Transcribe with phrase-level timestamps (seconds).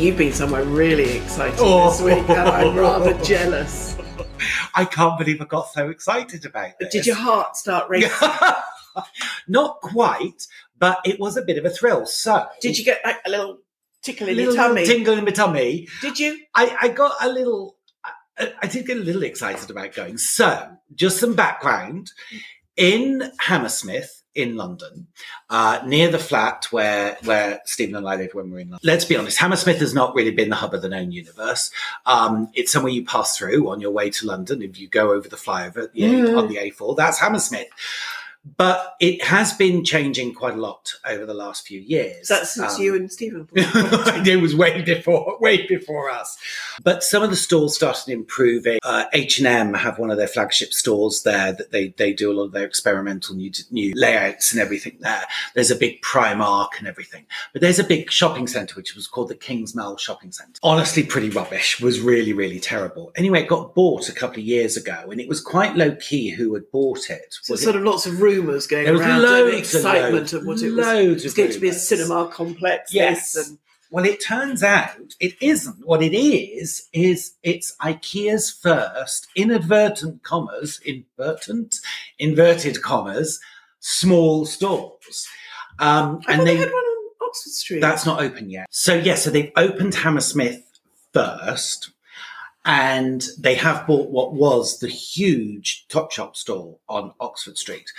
[0.00, 1.90] You've been somewhere really exciting Oh.
[1.90, 3.96] this week, and I'm rather jealous.
[4.74, 6.90] I can't believe I got so excited about this.
[6.90, 8.10] Did your heart start racing?
[9.48, 10.46] Not quite,
[10.78, 12.06] but it was a bit of a thrill.
[12.06, 13.58] So, Did you get like a little
[14.02, 14.80] tickle in little, your tummy?
[14.80, 15.86] little tingle in my tummy?
[16.00, 16.38] Did you?
[16.54, 17.76] I, I got a little.
[18.38, 20.16] I, I did get a little excited about going.
[20.16, 22.10] So, just some background
[22.74, 24.19] in Hammersmith.
[24.36, 25.08] In London,
[25.48, 28.86] uh, near the flat where where Stephen and I lived when we were in London.
[28.86, 31.72] Let's be honest, Hammersmith has not really been the hub of the known universe.
[32.06, 34.62] Um, it's somewhere you pass through on your way to London.
[34.62, 36.38] If you go over the flyover the A- Mm.
[36.38, 37.66] on the A4, that's Hammersmith.
[38.56, 42.22] But it has been changing quite a lot over the last few years.
[42.22, 43.46] Is that since Um, you and Stephen?
[43.54, 46.38] it was way before, way before us.
[46.82, 48.78] But some of the stores started improving.
[48.82, 52.32] Uh, H and M have one of their flagship stores there that they they do
[52.32, 55.24] a lot of their experimental new new layouts and everything there.
[55.54, 59.28] There's a big Primark and everything, but there's a big shopping centre which was called
[59.28, 60.58] the Kings Mall Shopping Centre.
[60.62, 61.78] Honestly, pretty rubbish.
[61.80, 63.12] Was really really terrible.
[63.16, 66.30] Anyway, it got bought a couple of years ago, and it was quite low key
[66.30, 67.34] who had bought it.
[67.42, 70.32] So Was it- sort of lots of rumours going There was around, loads excitement loads,
[70.34, 71.24] of what it was.
[71.24, 72.92] It's going to be a cinema complex.
[72.94, 73.34] Yes.
[73.36, 73.58] And
[73.90, 75.86] Well, it turns out it isn't.
[75.86, 81.76] What it is is it's IKEA's first inadvertent commas, inadvertent,
[82.18, 83.40] inverted commas,
[83.80, 85.28] small stores.
[85.78, 87.80] Um, I and they they had one on Oxford Street.
[87.80, 88.66] that's not open yet.
[88.70, 90.62] So yeah, so they've opened Hammersmith
[91.12, 91.90] first,
[92.64, 97.90] and they have bought what was the huge Topshop store on Oxford Street,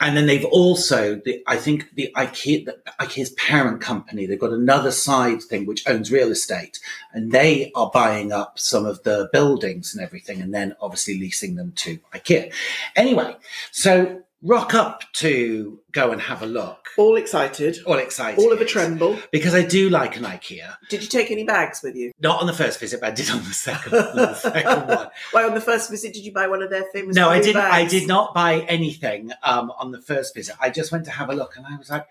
[0.00, 4.52] and then they've also, the, I think the IKEA, the IKEA's parent company, they've got
[4.52, 6.78] another side thing which owns real estate,
[7.12, 11.54] and they are buying up some of the buildings and everything, and then obviously leasing
[11.54, 12.52] them to IKEA.
[12.96, 13.34] Anyway,
[13.70, 16.88] so rock up to go and have a look.
[16.98, 18.38] all excited, All excited.
[18.40, 19.16] all of a tremble.
[19.30, 20.76] Because I do like an IKEA.
[20.90, 22.12] Did you take any bags with you?
[22.20, 25.08] Not on the first visit, but I did on the second, on the second one.
[25.30, 27.14] Why on the first visit did you buy one of their famous?
[27.14, 27.62] No, I didn't.
[27.62, 30.56] I did not buy anything um, on the first visit.
[30.60, 32.06] I just went to have a look, and I was like,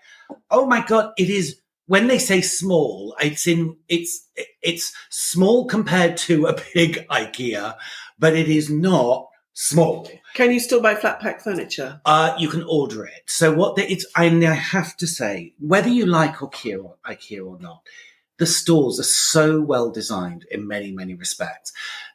[0.50, 3.14] "Oh my god!" It is when they say small.
[3.20, 3.76] It's in.
[3.88, 4.26] It's
[4.62, 7.76] it's small compared to a big IKEA,
[8.18, 10.08] but it is not small.
[10.34, 12.00] Can you still buy flat pack furniture?
[12.04, 13.22] Uh, you can order it.
[13.26, 17.46] So what the, it's, I, I have to say, whether you like IKEA or, IKEA
[17.46, 17.82] or not,
[18.38, 21.72] the stores are so well designed in many, many respects.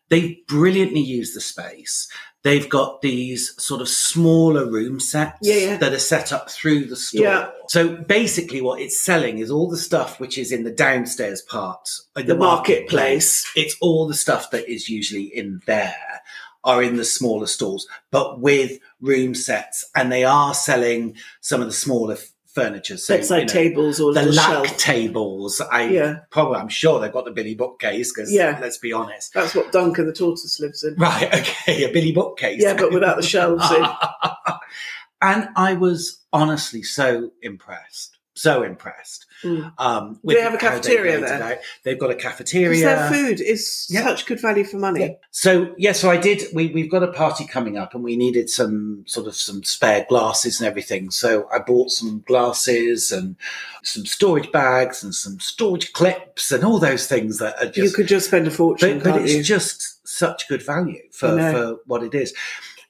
[0.10, 2.10] They brilliantly use the space.
[2.44, 5.78] They've got these sort of smaller room sets Yeah, yeah.
[5.78, 7.24] that are set up through the store.
[7.24, 7.50] Yeah.
[7.68, 11.90] So basically, what it's selling is all the stuff which is in the downstairs part,
[12.16, 13.52] of The marketplace.
[13.56, 16.22] It's all the stuff that is usually in there
[16.68, 21.68] are in the smaller stalls, but with room sets, and they are selling some of
[21.68, 22.98] the smaller f- furniture.
[22.98, 24.78] So Bedside you know, tables or the lack shelf.
[24.78, 25.62] tables.
[25.62, 26.20] I Yeah.
[26.30, 28.58] probably, I'm sure they've got the Billy bookcase because Yeah.
[28.62, 29.34] let's be honest.
[29.34, 30.96] That's what Duncan the tortoise lives in.
[30.96, 32.62] Right, okay, a Billy bookcase.
[32.62, 33.86] Yeah, but without the shelves in.
[35.22, 39.26] and I was honestly so impressed, so impressed.
[39.44, 39.72] Mm.
[39.78, 41.60] Um, Do they have a cafeteria there?
[41.84, 42.86] They've got a cafeteria.
[42.86, 44.04] their food is Yeah.
[44.04, 45.02] such good value for money.
[45.02, 45.10] Yeah.
[45.32, 46.44] So yeah, so I did.
[46.54, 50.06] We we've got a party coming up, and we needed some sort of some spare
[50.10, 51.12] glasses and everything.
[51.12, 53.36] So I bought some glasses and
[53.84, 57.92] some storage bags and some storage clips and all those things that are just You
[57.92, 59.44] could just spend a fortune, but, but it's you?
[59.44, 62.34] just such good value for for what it is.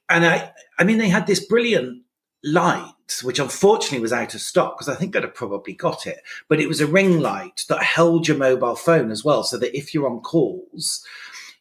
[0.10, 2.04] And I, I mean, they had this brilliant
[2.44, 2.94] light,
[3.24, 6.20] which unfortunately was out of stock because I think I'd have probably got it.
[6.48, 9.76] But it was a ring light that held your mobile phone as well, so that
[9.78, 11.06] if you're on calls,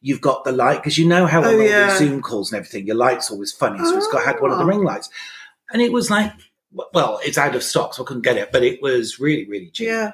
[0.00, 1.88] you've got the light because you know how on Oh, all yeah.
[1.88, 3.78] these Zoom calls and everything, your light's always funny.
[3.78, 4.68] So it's got had one of the Ah.
[4.68, 5.08] ring lights,
[5.72, 6.32] and it was like,
[6.92, 9.70] well, it's out of stock, so I couldn't get it, but it was really, really
[9.70, 9.86] cheap.
[9.88, 10.12] yeah,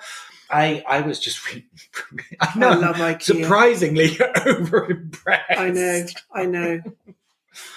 [0.48, 1.66] I, I was just really,
[2.40, 3.22] I I know, love IKEA.
[3.22, 4.16] surprisingly
[4.46, 5.50] over impressed.
[5.58, 6.80] I know, I know.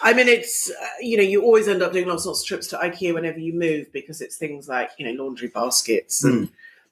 [0.01, 2.77] I mean, it's uh, you know, you always end up doing lots of trips to
[2.77, 6.49] IKEA whenever you move because it's things like you know laundry baskets and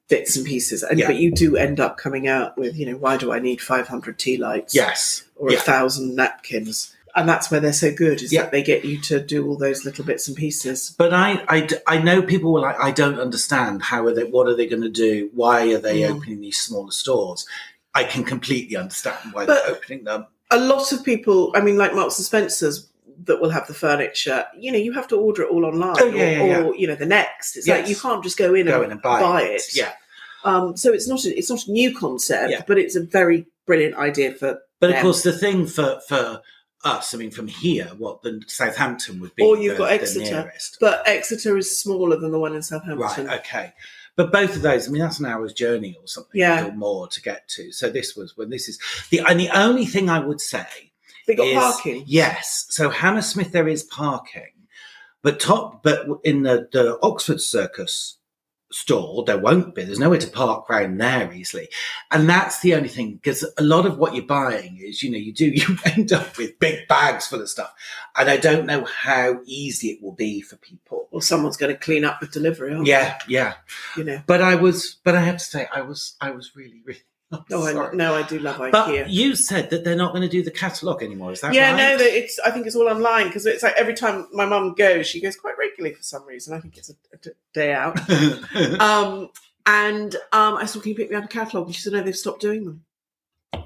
[0.09, 0.83] bits and pieces.
[0.83, 0.99] And.
[0.99, 1.07] Yeah.
[1.07, 3.87] but you do end up coming out with you know, why do I need five
[3.87, 4.75] hundred tea lights?
[4.75, 5.23] Yes.
[5.35, 5.59] or a Yeah.
[5.59, 6.93] thousand napkins.
[7.15, 8.41] And that's where they're so good is Yeah.
[8.41, 10.95] that they get you to do all those little bits and pieces.
[10.97, 13.83] But I I know people were like, I don't understand.
[13.83, 15.29] How are they, what are they going to do?
[15.33, 16.15] Why are they Mm.
[16.15, 17.45] opening these smaller stores?
[17.93, 20.25] I can completely understand why But- they're opening them.
[20.53, 22.89] A lot of people, I mean, like Marks and Spencers,
[23.25, 24.45] that will have the furniture.
[24.57, 26.87] You know, you have to order it all online, Oh, yeah, or, yeah, or you
[26.87, 27.55] know, the next.
[27.55, 29.61] It's like you can't just go in, Go and, in and buy, it.
[29.73, 29.93] Yeah.
[30.43, 32.63] Um, so it's not a, it's not a new concept, Yeah.
[32.67, 34.59] but it's a very brilliant idea for.
[34.79, 36.41] But of course, the thing for, for
[36.83, 39.43] us, I mean, from here, what the Southampton would be.
[39.43, 40.51] Or you've the- got Exeter.
[40.81, 42.97] But Exeter is smaller than the one in Southampton.
[42.99, 43.39] Right.
[43.39, 43.73] Okay.
[44.15, 46.67] But both of those, I mean, that's an hour's journey or something, Yeah.
[46.67, 47.71] or more to get to.
[47.71, 48.79] So this was when this is
[49.09, 50.65] the and the only thing I would say
[51.27, 52.03] They got is- parking.
[52.05, 52.67] Yes.
[52.69, 54.51] So Hammersmith there is parking,
[55.23, 58.17] but top but in the, the Oxford Circus
[58.73, 59.83] store there won't be.
[59.83, 61.69] There's nowhere to park round there easily,
[62.11, 65.17] and that's the only thing because a lot of what you're buying is you know
[65.17, 67.73] you do you end up with big bags full of stuff,
[68.17, 71.07] and I don't know how easy it will be for people.
[71.11, 72.73] Or someone's going to clean up with delivery.
[72.73, 73.53] aren't Yeah, yeah.
[73.95, 74.21] You know.
[74.25, 77.01] But I was, but I have to say, I was, I was really, really.
[77.49, 77.95] No, I, sorry.
[77.95, 78.71] no, I do love IKEA.
[78.71, 81.31] But you said that they're not going to do the catalogue anymore.
[81.31, 81.77] Is that yeah, right?
[81.77, 82.39] no, that it's.
[82.39, 85.35] I think it's all online because it's like every time my mum goes, she goes
[85.35, 86.53] quite regularly for some reason.
[86.53, 87.99] I think it's a day out.
[88.79, 89.29] Um,
[89.65, 92.01] and um, I said, "Can you pick me up a catalogue?" And she said, "No,
[92.01, 92.83] they've stopped doing them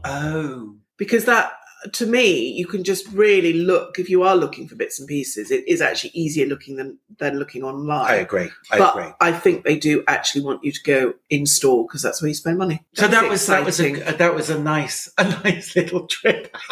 [0.03, 1.53] oh, because that."
[1.93, 5.51] To me, you can just really look if you are looking for bits and pieces.
[5.51, 8.09] It is actually easier looking than than looking online.
[8.11, 8.49] I agree.
[8.71, 9.11] I but agree.
[9.21, 12.35] I think they do actually want you to go in store because that's where you
[12.35, 12.83] spend money.
[12.93, 16.55] So that was that was a that was a nice a nice little trip.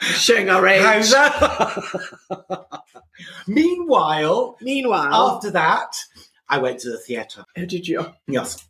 [0.00, 0.82] showing our age.
[0.82, 2.82] How's that?
[3.46, 5.96] Meanwhile, Meanwhile, after that,
[6.48, 7.44] I went to the theatre.
[7.56, 8.06] how did you?
[8.26, 8.66] Yes,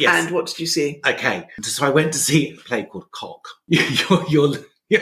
[0.00, 0.24] yes.
[0.24, 1.00] And what did you see?
[1.06, 3.46] Okay, so I went to see a play called Cock.
[3.68, 4.54] you're, you're,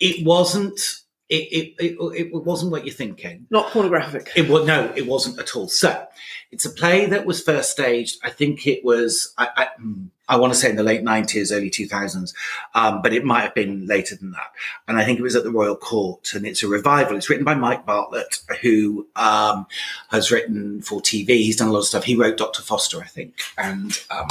[0.00, 0.80] it wasn't.
[1.28, 3.46] It, it, it, it wasn't what you're thinking.
[3.50, 4.30] Not pornographic.
[4.36, 5.68] It was no, it wasn't at all.
[5.68, 6.06] So
[6.52, 8.18] it's a play that was first staged.
[8.22, 9.34] I think it was.
[9.36, 12.32] I, I, hmm, I want to say in the late nineties, early two thousands,
[12.74, 14.52] um, but it might have been later than that.
[14.86, 17.16] And I think it was at the Royal Court, and it's a revival.
[17.16, 19.66] It's written by Mike Bartlett, who um,
[20.10, 21.28] has written for TV.
[21.28, 22.04] He's done a lot of stuff.
[22.04, 23.98] He wrote Doctor Foster, I think, and.
[24.10, 24.28] Um,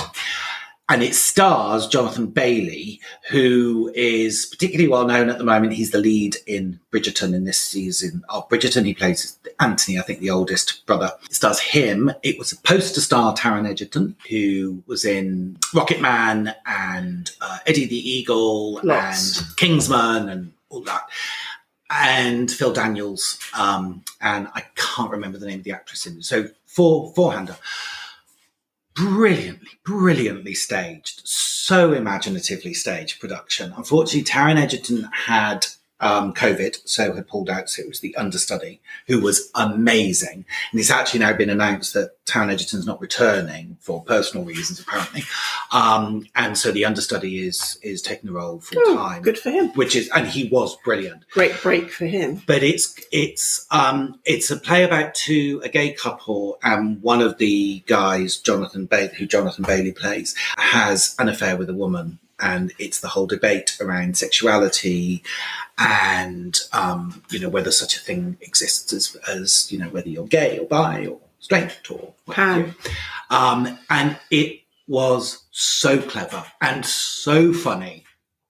[0.87, 2.99] and it stars Jonathan Bailey,
[3.29, 5.73] who is particularly well known at the moment.
[5.73, 8.85] He's the lead in Bridgerton in this season of Bridgerton.
[8.85, 11.11] He plays Anthony, I think, the oldest brother.
[11.25, 12.11] It stars him.
[12.21, 17.87] It was supposed to star Taron Egerton, who was in Rocket Man and uh, Eddie
[17.87, 19.39] the Eagle Lots.
[19.39, 21.09] and Kingsman and all that.
[21.89, 26.25] And Phil Daniels, um, and I can't remember the name of the actress in it.
[26.25, 27.55] So four four-hander
[28.95, 33.73] brilliantly, brilliantly staged, so imaginatively staged production.
[33.75, 35.67] Unfortunately, Taron Egerton had
[35.99, 37.69] um, COVID, so had pulled out.
[37.69, 40.45] So it was the understudy who was amazing.
[40.71, 45.23] And it's actually now been announced that Taron Egerton's not returning for personal reasons, apparently.
[45.71, 49.49] Um, and so the understudy is is taking the role full Oh, time, good for
[49.51, 49.69] him.
[49.69, 52.41] which is, and he was brilliant Great break for him.
[52.47, 57.37] but it's it's um it's a play about two a gay couple and one of
[57.37, 62.73] the guys jonathan bailey who jonathan bailey plays has an affair with a woman and
[62.79, 65.23] it's the whole debate around sexuality
[65.77, 70.27] and um you know whether such a thing exists as as you know whether you're
[70.27, 72.75] gay or bi or straight or what have Pan.
[73.29, 78.04] um and it was so clever and so funny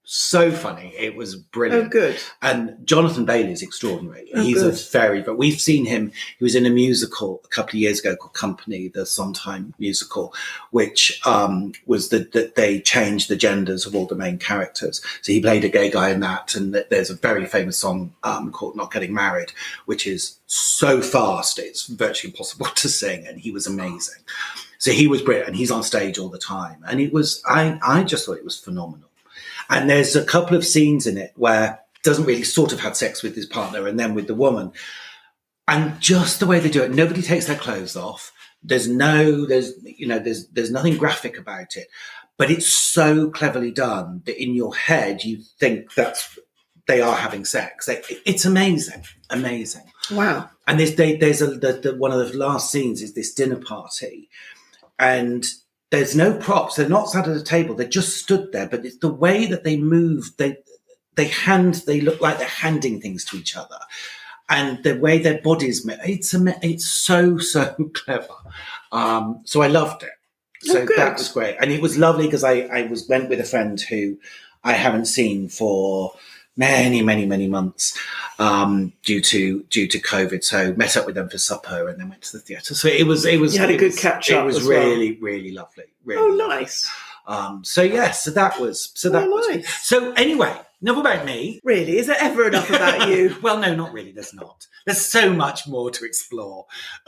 [0.08, 2.18] so funny it was brilliant Oh, good.
[2.42, 4.30] and Jonathan Bailey is extraordinary.
[4.36, 4.80] Oh, He's a good.
[4.92, 6.12] very, but we've seen him.
[6.38, 10.34] He was in a musical a couple of years ago called Company, the Sondheim musical,
[10.72, 15.02] which um, was that that they changed the genders of all the main characters.
[15.22, 18.52] So he played a gay guy in that, and there's a very famous song um,
[18.52, 19.52] called "Not Getting Married,"
[19.86, 24.22] which is so fast it's virtually impossible to sing, and he was amazing.
[24.78, 27.42] So he was brilliant, and he's on stage all the time, and it was.
[27.48, 29.10] I I just thought it was phenomenal.
[29.70, 33.24] And there's a couple of scenes in it where doesn't really sort of had sex
[33.24, 34.72] with his partner and then with the woman.
[35.68, 38.32] And just the way they do it, nobody takes their clothes off.
[38.64, 41.88] There's no, there's, you know, there's, there's nothing graphic about it,
[42.38, 46.38] but it's so cleverly done that in your head, you think that's,
[46.88, 47.88] they are having sex.
[47.88, 49.92] They, it's amazing, amazing.
[50.12, 50.50] Wow.
[50.68, 53.58] And there's, they, there's a, the, the, one of the last scenes is this dinner
[53.58, 54.30] party
[55.00, 55.46] and
[55.98, 56.76] there's no props.
[56.76, 57.76] They're not sat at a table.
[57.76, 60.32] They just stood there, but it's the way that they move.
[60.38, 60.58] They,
[61.16, 63.78] they hand, they look like they're handing things to each other
[64.50, 68.28] and the way their bodies, it's, it's so, so clever.
[68.92, 70.12] Um, so I loved it.
[70.62, 71.58] So Oh, that was great.
[71.60, 74.18] And it was lovely because I, I was, went with a friend who
[74.64, 76.14] I haven't seen for
[76.58, 77.98] many, many, many months
[78.40, 80.44] um, due to due to COVID.
[80.44, 82.74] So met up with them for supper and then went to the theatre.
[82.76, 84.80] So it was it was You had a good was- catch It was as well.
[84.88, 85.86] really really lovely.
[86.04, 86.56] Really Oh, lovely.
[86.64, 86.90] nice.
[87.28, 89.86] Um, so yes, so that was so that Oh, was nice.
[89.88, 90.56] so anyway.
[90.82, 91.62] Enough about me.
[91.64, 91.98] Really?
[91.98, 93.36] Is there ever enough about you?
[93.42, 94.12] well, no, not really.
[94.12, 94.68] There's not.
[94.86, 96.68] There's so much more to explore.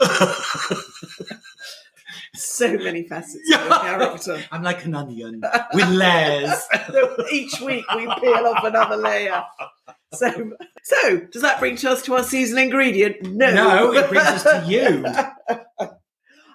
[2.34, 4.42] so many facets of your character.
[4.52, 5.42] I'm like an onion
[5.74, 6.52] with layers.
[7.32, 9.42] Each week we peel off another layer.
[10.14, 13.22] So, so does that bring us to our seasonal ingredient?
[13.22, 15.04] No, No, it brings us to you.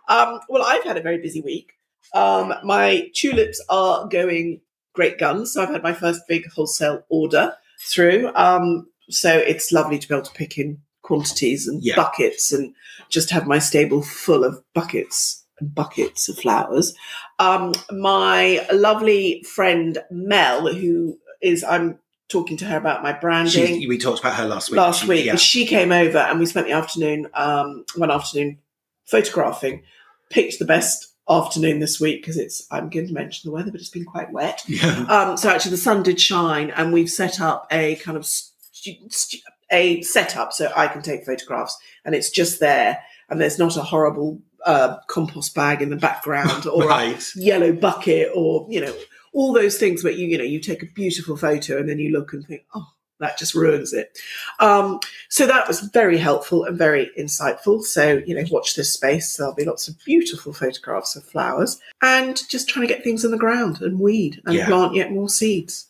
[0.10, 1.74] um, well, I've had a very busy week.
[2.14, 4.62] Um, my tulips are going
[4.94, 5.54] great guns.
[5.54, 8.32] So I've had my first big wholesale order through.
[8.36, 11.96] Um, so it's lovely to be able to pick in quantities and Yeah.
[11.96, 12.74] buckets and
[13.10, 16.94] just have my stable full of buckets buckets of flowers.
[17.40, 23.88] Um, my lovely friend Mel, who is, I'm talking to her about my branding She,
[23.88, 24.78] we talked about her last week.
[24.78, 25.26] last week.
[25.26, 25.36] yeah.
[25.36, 28.58] She came over and we spent the afternoon, um, one afternoon,
[29.06, 29.84] photographing.
[30.30, 32.66] Picked the best afternoon this week because it's.
[32.72, 34.64] I'm going to mention the weather, but it's been quite wet.
[34.68, 35.06] Yeah.
[35.08, 38.96] Um, so actually, the sun did shine, and we've set up a kind of stu-
[39.10, 39.38] stu-
[39.72, 43.82] a setup so I can take photographs, and it's just there, and there's not a
[43.84, 48.94] horrible uh, compost bag in the background or a yellow bucket or you know
[49.34, 52.12] all those things where you you know you take a beautiful photo and then you
[52.12, 52.88] look and think oh
[53.20, 54.18] that just ruins it.
[54.60, 57.82] Um, so that was very helpful and very insightful.
[57.84, 59.38] So you know watch this space.
[59.38, 63.32] There'll be lots of beautiful photographs of flowers and just trying to get things in
[63.32, 64.66] the ground and weed and Yeah.
[64.68, 65.88] plant yet more seeds.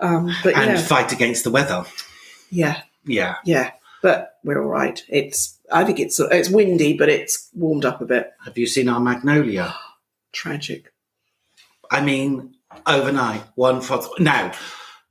[0.00, 0.82] Um, but And yeah.
[0.82, 1.84] fight against the weather.
[2.50, 2.82] yeah.
[3.04, 3.36] Yeah.
[3.44, 3.72] yeah.
[4.02, 5.02] But we're all right.
[5.08, 8.88] It's i think it's it's windy but it's warmed up a bit Have you seen
[8.88, 9.74] our magnolia?
[10.32, 10.92] tragic
[11.90, 12.54] I mean,
[12.86, 14.52] overnight, one for now.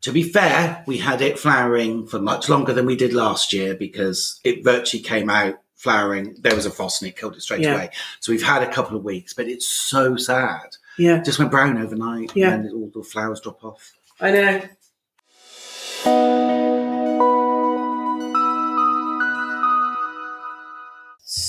[0.02, 3.74] To be fair, we had it flowering for much longer than we did last year
[3.74, 6.36] because it virtually came out flowering.
[6.40, 7.74] There was a frost and it killed it straight Yeah.
[7.74, 7.90] away.
[8.20, 10.70] So we've had a couple of weeks, but it's so sad.
[11.00, 12.54] yeah just went brown overnight, Yeah.
[12.54, 13.94] and then all the flowers drop off.
[14.22, 14.62] i know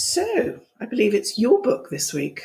[0.09, 2.45] So, I believe it's your book this week,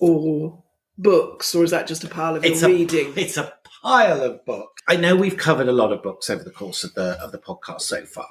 [0.00, 0.64] or
[0.98, 3.12] books, or is that just a pile of It's your a- reading?
[3.14, 3.52] It's a
[3.84, 4.82] pile of books.
[4.88, 7.38] I know we've covered a lot of books over the course of the of the
[7.38, 8.26] podcast so far,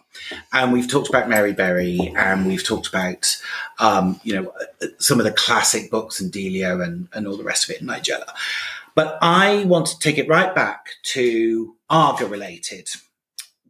[0.52, 3.38] and we've talked about Mary Berry, and we've talked about
[3.80, 4.52] um, you know
[5.00, 7.88] some of the classic books and Delia and and all the rest of it in
[7.88, 8.28] Nigella.
[8.96, 12.90] But I want to take it right back to Aga related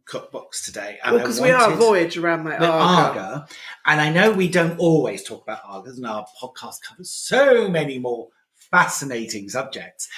[0.08, 0.98] cookbooks today.
[1.04, 3.20] and I Because we are voyage around my the Aga.
[3.20, 3.46] Aga.
[3.86, 7.98] And I know we don't always talk about Agas, and our podcast covers so many
[7.98, 8.28] more
[8.70, 10.08] fascinating subjects.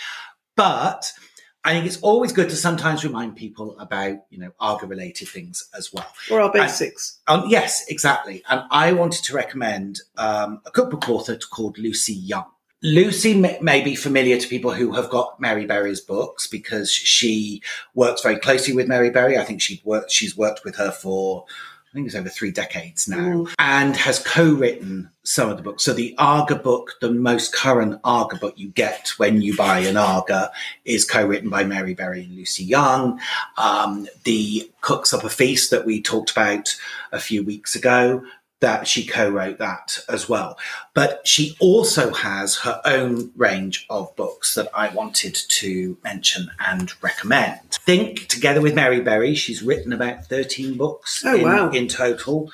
[0.56, 1.12] But
[1.62, 5.68] I think it's always good to sometimes remind people about, you know, Aga related things
[5.76, 6.06] as well.
[6.30, 7.20] or our basics.
[7.26, 8.42] Um, yes, exactly.
[8.48, 12.46] And I wanted to recommend um, a cookbook author called Lucy Young.
[12.82, 17.62] Lucy may, may be familiar to people who have got Mary Berry's books because she
[17.94, 19.36] works very closely with Mary Berry.
[19.38, 21.44] I think she worked, she's worked with her for,
[21.90, 23.54] I think it's over three decades now, Mm.
[23.58, 25.84] and has co-written some of the books.
[25.84, 29.98] So the Aga book, the most current Aga book you get when you buy an
[29.98, 30.50] Aga,
[30.86, 33.20] is co-written by Mary Berry and Lucy Young.
[33.58, 36.74] Um, the Cooks Up a Feast that we talked about
[37.12, 38.24] a few weeks ago,
[38.60, 40.58] that she co-wrote that as well.
[40.94, 46.92] But she also has her own range of books that I wanted to mention and
[47.02, 47.60] recommend.
[47.72, 51.70] Think together with Mary Berry, she's written about 13 books Oh, in, wow.
[51.70, 52.52] in total.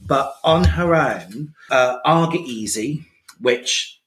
[0.00, 3.06] But on her own, uh, Aga Easy,
[3.40, 3.98] which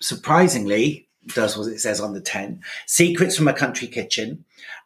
[0.00, 4.44] surprisingly does what it says on the 10, Secrets from a Country Kitchen,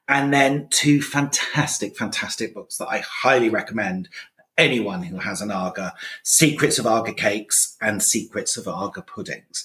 [0.08, 4.08] and then two fantastic, fantastic books that I highly recommend
[4.62, 5.92] anyone who has an Aga
[6.22, 9.64] Secrets of Aga Cakes and Secrets of Aga Puddings.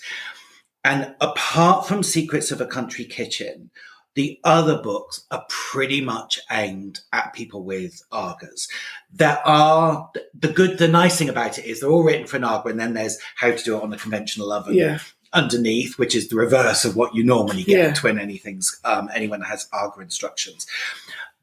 [0.84, 3.70] And apart from Secrets of a Country Kitchen,
[4.16, 8.68] the other books are pretty much aimed at people with Agas.
[9.14, 12.44] There are the good, the nice thing about it is they're all written for an
[12.44, 15.00] Aga, and then there's how to do it on the conventional oven Yeah.
[15.34, 18.02] underneath, which is the reverse of what you normally get Yeah.
[18.02, 20.66] when anything's um, anyone has Aga instructions.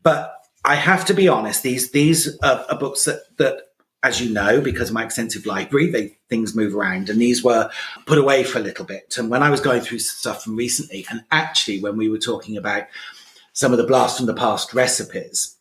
[0.02, 0.34] But
[0.64, 3.58] I have to be honest; these these are, are books that that,
[4.02, 7.70] as you know, because of my extensive library, they things move around, and these were
[8.06, 9.16] put away for a little bit.
[9.18, 12.56] And when I was going through stuff from recently, and actually when we were talking
[12.56, 12.84] about
[13.52, 15.56] some of the blast from the past recipes,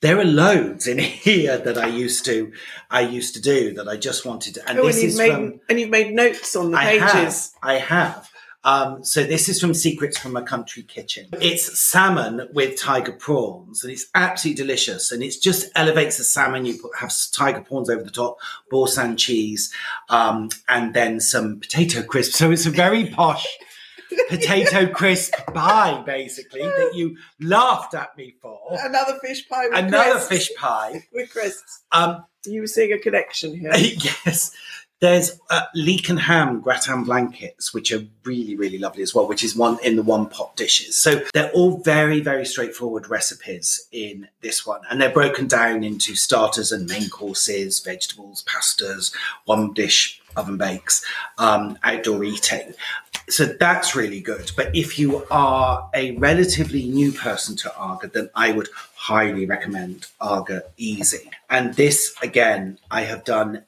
[0.00, 0.98] there are loads in
[1.28, 2.52] here that I used to
[2.90, 4.68] I used to do that I just wanted to.
[4.68, 6.98] And Oh, this and you've is made from and you've made notes on the I
[6.98, 7.12] have.
[7.12, 7.52] pages.
[7.62, 8.28] I have.
[8.64, 11.28] Um, so this is from Secrets from a Country Kitchen.
[11.40, 15.10] It's salmon with tiger prawns, and it's absolutely delicious.
[15.10, 16.64] And it just elevates the salmon.
[16.64, 18.38] You put, have tiger prawns over the top,
[18.70, 19.72] Boursin cheese,
[20.08, 22.32] um, and then some potato crisp.
[22.32, 23.46] So it's a very posh
[24.28, 28.60] potato crisp pie, basically, that you laughed at me for.
[28.70, 29.68] Another fish pie.
[29.68, 30.28] With Another crisps.
[30.28, 31.02] fish pie.
[31.12, 31.82] with crisps.
[31.90, 33.72] Um, You were seeing a connection here.
[33.76, 34.52] yes.
[35.02, 39.42] There's uh, leek and ham gratin blankets, which are really, really lovely as well, which
[39.42, 40.96] is one in the one pot dishes.
[40.96, 44.82] So they're all very, very straightforward recipes in this one.
[44.88, 49.12] And they're broken down into starters and main courses, vegetables, pastas,
[49.44, 51.04] one dish oven bakes,
[51.36, 52.72] um, outdoor eating.
[53.28, 54.52] So that's really good.
[54.56, 60.06] But if you are a relatively new person to Aga, then I would highly recommend
[60.20, 61.28] Aga Easy.
[61.50, 63.64] And this, again, I have done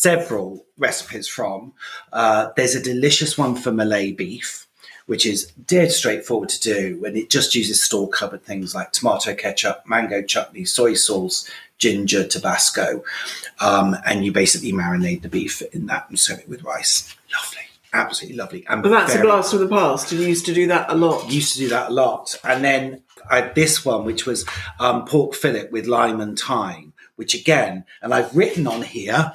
[0.00, 1.74] several recipes from.
[2.10, 4.66] Uh, there's a delicious one for Malay beef,
[5.04, 9.34] which is dead straightforward to do, and it just uses store cupboard things like tomato
[9.34, 13.04] ketchup, mango chutney, soy sauce, ginger, Tabasco,
[13.60, 17.14] um, and you basically marinate the beef in that and serve it with rice.
[17.36, 18.66] Lovely, absolutely lovely.
[18.70, 20.10] And But that's a blast from the past.
[20.12, 21.30] You used to do that a lot.
[21.30, 22.34] used to do that a lot.
[22.42, 24.46] And then I had this one, which was
[24.78, 29.32] um, pork fillet with lime and thyme, which again, and I've written on here.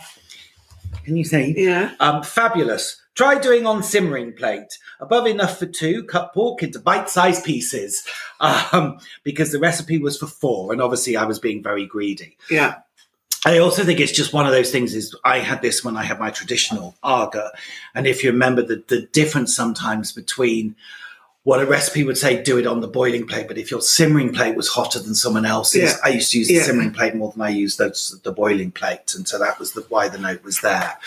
[1.05, 1.53] Can you say?
[1.55, 1.93] Yeah.
[1.99, 2.99] Um, fabulous.
[3.13, 4.77] Try doing on simmering plate.
[4.99, 8.05] Above enough for two, cut pork into bite-sized pieces.
[8.41, 12.35] Um, because the recipe was for four, and obviously I was being very greedy.
[12.51, 12.79] Yeah.
[13.45, 14.93] I also think it's just one of those things.
[14.93, 17.53] Is I had this when I had my traditional Aga,
[17.95, 20.75] and if you remember the the difference sometimes between
[21.45, 24.33] what a recipe would say, do it on the boiling plate, but if your simmering
[24.33, 25.97] plate was hotter than someone else's, Yeah.
[26.03, 26.63] I used to use the Yeah.
[26.63, 29.81] simmering plate more than I used those, the boiling plate, and so that was the,
[29.87, 30.97] why the note was there.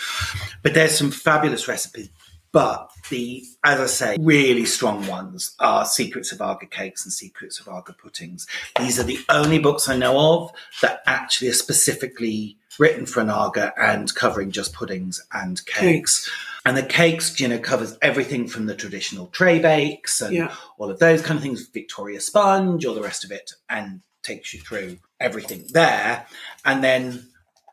[0.63, 2.07] But there's some fabulous recipes.
[2.53, 7.59] But the, as I say, really strong ones are Secrets of Aga Cakes and Secrets
[7.59, 8.47] of Aga Puddings.
[8.79, 13.29] These are the only books I know of that actually are specifically written for an
[13.29, 16.27] Aga and covering just puddings and cakes.
[16.69, 20.53] And the cakes, you know, covers everything from the traditional tray bakes and Yeah.
[20.77, 24.53] all of those kind of things, Victoria sponge, all the rest of it, and takes
[24.53, 26.27] you through everything there.
[26.65, 27.25] And then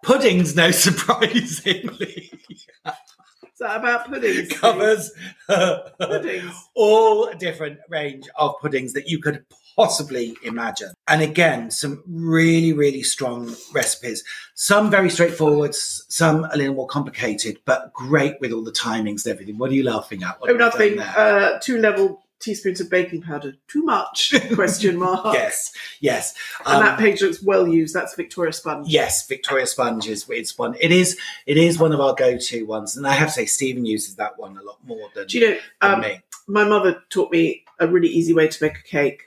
[0.02, 2.30] puddings, no surprisingly,
[2.86, 4.50] Is that about puddings?
[4.54, 5.12] covers
[6.00, 6.54] Puddings.
[6.74, 9.44] all different range of puddings that you could
[9.76, 10.94] possibly imagine.
[11.06, 14.24] And again, some really, really strong recipes.
[14.54, 19.34] Some very straightforward, some a little more complicated, but great with all the timings and
[19.34, 19.58] everything.
[19.58, 20.40] What are you laughing at?
[20.40, 21.00] What Oh, have you done nothing.
[21.00, 23.54] Uh, two level teaspoons of baking powder.
[23.66, 24.32] Too much?
[24.54, 25.34] Question mark.
[25.34, 26.34] yes, yes.
[26.66, 27.94] And Um, that page looks well used.
[27.94, 28.86] That's Victoria Sponge.
[28.88, 30.74] Yes, Victoria Sponge is it's one.
[30.80, 33.86] It is it is one of our go-to ones, and I have to say Stephen
[33.86, 36.20] uses that one a lot more than, Do you know, than um, me.
[36.46, 39.22] my mother taught me a really easy way to make a cake.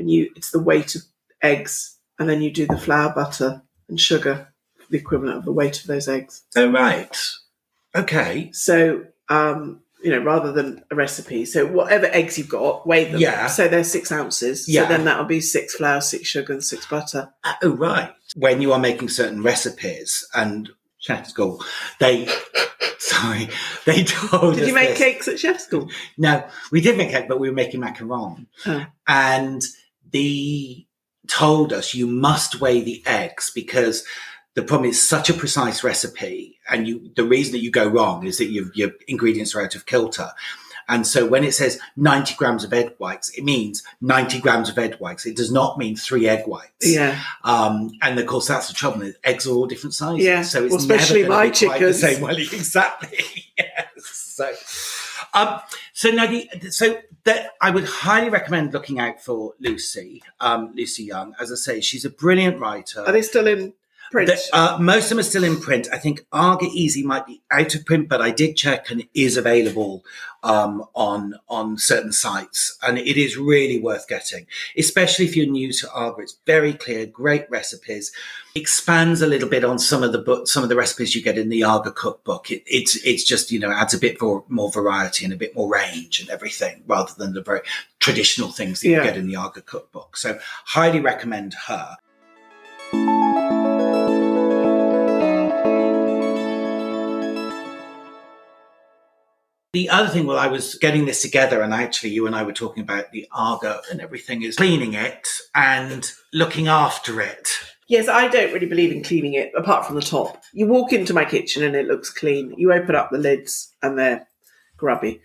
[0.00, 1.02] And you, it's the weight of
[1.42, 1.98] eggs.
[2.18, 4.52] And then you do the flour, butter, and sugar,
[4.90, 6.42] the equivalent of the weight of those eggs.
[6.56, 7.16] Oh right,
[7.94, 11.44] okay, So, um, you know, rather than a recipe.
[11.44, 13.20] So whatever eggs you've got, weigh them.
[13.20, 13.46] Yeah.
[13.48, 14.66] So they're six ounces.
[14.68, 14.82] Yeah.
[14.82, 17.32] So then that'll be six flour, six sugar, and six butter.
[17.62, 18.10] oh right.
[18.36, 21.62] When you are making certain recipes and chef school,
[21.98, 22.28] they
[22.98, 23.48] sorry,
[23.86, 24.98] they told Did us you make this.
[24.98, 25.90] cakes at chef school?
[26.16, 28.46] No, we did make cake, but we were making macaron.
[28.66, 28.86] Oh.
[29.06, 29.62] And
[30.12, 30.86] the
[31.28, 34.04] told us you must weigh the eggs because
[34.54, 38.26] the problem is such a precise recipe, and you the reason that you go wrong
[38.26, 40.30] is that your your ingredients are out of kilter.
[40.88, 44.76] And so when it says 90 grams of egg whites, it means 90 grams of
[44.76, 45.24] egg whites.
[45.24, 46.72] It does not mean three egg whites.
[46.84, 47.16] Yeah.
[47.44, 49.12] Um, and of course, that's the trouble.
[49.22, 50.24] Eggs are all different sizes.
[50.26, 50.42] Yeah.
[50.42, 52.00] So it's Well, especially never my be quite the chickens.
[52.00, 52.20] same.
[52.22, 53.24] Well, exactly.
[53.56, 53.86] yes.
[54.04, 54.50] So,
[55.34, 55.60] um,
[55.92, 61.04] so now the, so that I would highly recommend looking out for Lucy, um, Lucy
[61.04, 61.34] Young.
[61.40, 63.04] As I say, she's a brilliant writer.
[63.06, 63.74] Are they still in
[64.10, 64.28] print?
[64.28, 65.88] The- uh, most of them are still in print.
[65.92, 69.08] I think Aga Easy might be out of print, but I did check and it
[69.14, 70.04] is available
[70.42, 74.46] um, on on certain sites, and it is really worth getting,
[74.76, 76.22] especially if you're new to Aga.
[76.22, 78.10] It's very clear, great recipes.
[78.54, 81.36] Expands a little bit on some of the book, some of the recipes you get
[81.38, 82.50] in the Aga cookbook.
[82.50, 85.54] It, it's it's just you know adds a bit more more variety and a bit
[85.54, 87.60] more range and everything, rather than the very
[87.98, 88.96] traditional things that Yeah.
[88.98, 90.16] you get in the Aga cookbook.
[90.16, 91.96] So highly recommend her.
[99.72, 102.52] The other thing, while I was getting this together, and actually you and I were
[102.52, 107.48] talking about the Aga and everything, is cleaning it and looking after it.
[107.88, 110.42] Yes, I don't really believe in cleaning it apart from the top.
[110.52, 112.54] You walk into my kitchen and it looks clean.
[112.56, 114.26] You open up the lids and they're
[114.76, 115.20] grubby.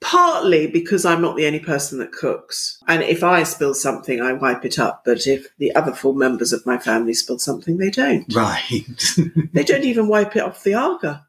[0.00, 2.78] Partly because I'm not the only person that cooks.
[2.86, 5.02] And if I spill something, I wipe it up.
[5.04, 8.32] But if the other four members of my family spill something, they don't.
[8.32, 8.84] Right.
[9.52, 11.26] They don't even wipe it off the Aga,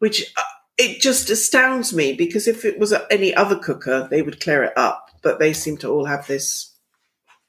[0.00, 0.42] which uh,
[0.80, 4.72] it just astounds me because if it was any other cooker, they would clear it
[4.76, 5.06] up.
[5.22, 6.74] But they seem to all have this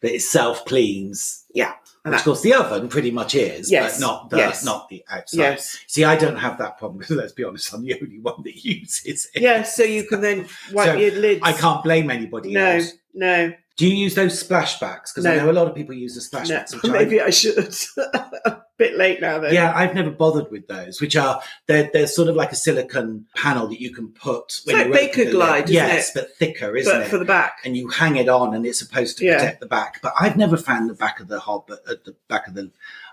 [0.01, 1.45] that it self cleans.
[1.53, 4.65] Yeah, and of course, the oven pretty much is, Yes, but not the yes.
[4.65, 5.37] not the outside.
[5.37, 8.41] yes, See, I don't have that problem because let's be honest, I'm the only one
[8.43, 9.41] that uses it.
[9.41, 9.63] yeah.
[9.63, 11.41] So you can then wipe So, your lids.
[11.43, 12.93] I can't blame anybody No, else.
[13.13, 15.11] no, Do you use those splashbacks?
[15.11, 16.43] Because I know a lot of people use the no.
[16.43, 16.87] splashbacks.
[16.87, 17.57] I- Maybe I should.
[18.45, 19.49] a bit late now, though.
[19.49, 23.25] yeah, I've never bothered with those, which are they're they're sort of like a silicon
[23.35, 25.31] panel that you can put like you open Baker.
[25.31, 26.13] Glide, isn't yes, it?
[26.13, 27.07] but thicker, isn't but it?
[27.09, 27.57] for the back.
[27.65, 29.37] and you hang it on, and it's supposed to Yeah.
[29.37, 29.99] protect the back.
[30.03, 32.69] But I've never found the back of the hob at the back of the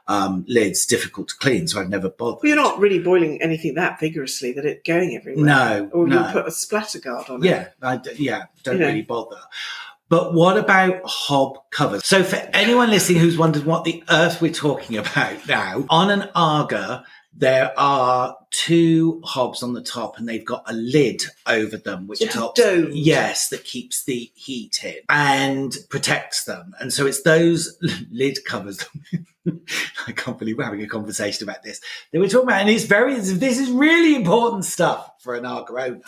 [0.06, 2.40] um, lids difficult to clean, so I've never bothered.
[2.42, 5.44] Well, you're not really boiling anything that vigorously that it's going everywhere.
[5.44, 6.26] No, Or no.
[6.26, 7.48] you put a splatter guard on it.
[7.48, 7.68] Yeah,
[8.16, 8.86] yeah, don't You know.
[8.86, 9.36] really bother.
[10.08, 12.04] But what about hob covers?
[12.04, 16.30] So for anyone listening who's wondered what the earth we're talking about now, on an
[16.34, 22.06] Aga, there are two hobs on the top and they've got a lid over them,
[22.06, 22.60] which helps.
[22.60, 22.94] domed.
[22.94, 26.74] Yes, that keeps the heat in and protects them.
[26.80, 27.76] And so it's those
[28.10, 28.84] lid covers.
[30.06, 31.80] I can't believe we're having a conversation about this.
[32.12, 35.72] that we're talking about, and it's very, this is really important stuff for an Aga
[35.72, 36.00] owner.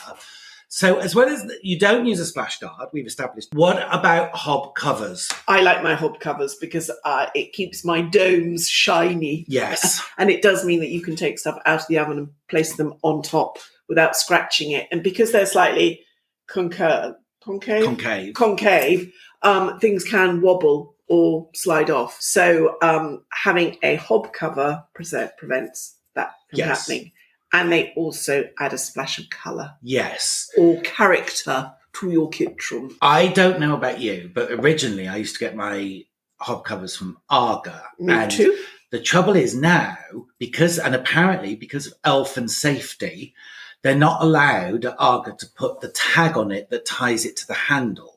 [0.72, 3.48] So as well as you don't use a splash guard, we've established.
[3.54, 5.28] What about hob covers?
[5.48, 9.44] I like my hob covers because uh, it keeps my domes shiny.
[9.48, 10.00] Yes.
[10.16, 12.76] And it does mean that you can take stuff out of the oven and place
[12.76, 14.86] them on top without scratching it.
[14.92, 16.04] And because they're slightly
[16.46, 18.34] concave, concave, Concave.
[18.34, 22.16] concave, um, things can wobble or slide off.
[22.20, 26.68] So um, having a hob cover pre- prevents that from Yes.
[26.86, 27.10] happening.
[27.52, 30.50] And they also add a splash of colour Yes.
[30.56, 32.96] or character to your kitchen.
[33.02, 36.04] I don't know about you, but originally I used to get my
[36.38, 37.82] hob covers from Aga.
[37.98, 38.56] Me and too.
[38.90, 39.96] The trouble is now,
[40.38, 43.34] because, and apparently because of elf and safety,
[43.82, 47.46] they're not allowed at Aga to put the tag on it that ties it to
[47.46, 48.09] the handle.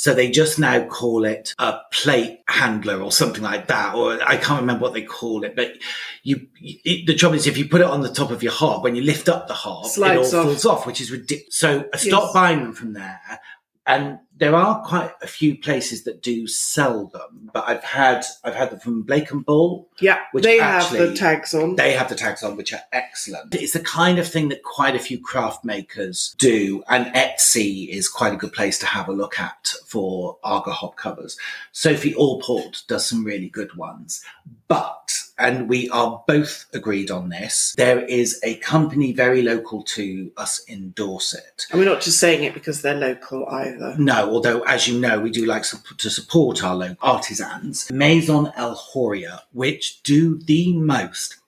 [0.00, 4.38] So they just now call it a plate handler or something like that, or I
[4.38, 5.54] can't remember what they call it.
[5.54, 5.72] But
[6.22, 8.82] you, it, the trouble is, if you put it on the top of your hob,
[8.82, 10.46] when you lift up the hob, Slides it all off.
[10.46, 11.54] falls off, which is ridiculous.
[11.54, 12.32] So uh, I stopped Yes.
[12.32, 13.20] buying them from there,
[13.90, 17.50] and there are quite a few places that do sell them.
[17.52, 21.08] But I've had I've had them from Blake and Bull, Yeah, which they actually- have
[21.10, 21.76] the tags on.
[21.76, 23.54] they have the tags on, which are excellent.
[23.54, 28.08] It's the kind of thing that quite a few craft makers do, and Etsy is
[28.08, 31.36] quite a good place to have a look at for Aga hob covers.
[31.72, 34.22] Sophie Allport does some really good ones,
[34.68, 37.74] but and we are both agreed on this.
[37.76, 41.66] There is a company very local to us in Dorset.
[41.70, 43.96] and we're not just saying it because they're local either.
[43.98, 47.90] No, although as you know, we do like to support our local artisans.
[47.90, 51.39] Maison El Horia, which do the most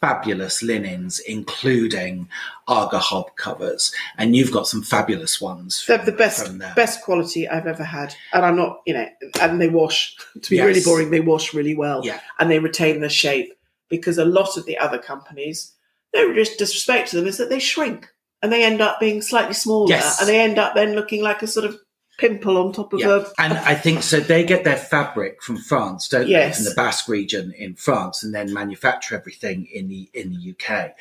[0.00, 2.28] fabulous linens, including
[2.68, 5.84] Aga hob covers, and you've got some fabulous ones.
[5.86, 6.72] They're the best from there.
[6.74, 9.06] best quality I've ever had, and I'm not, you know,
[9.40, 10.16] and they wash.
[10.40, 10.66] To be Yes.
[10.66, 12.20] really boring, they wash really well, Yeah.
[12.38, 13.52] and they retain the shape.
[13.88, 15.72] Because a lot of the other companies,
[16.14, 18.06] no dis- disrespect to them, is that they shrink
[18.40, 20.20] and they end up being slightly smaller, Yes.
[20.20, 21.76] and they end up then looking like a sort of
[22.20, 23.24] pimple on top of Yeah.
[23.38, 23.42] a.
[23.42, 24.20] And I think so.
[24.20, 26.58] They get their fabric from France, don't Yes.
[26.58, 26.64] they?
[26.64, 30.94] From the Basque region in France, and then manufacture everything in the in the UK.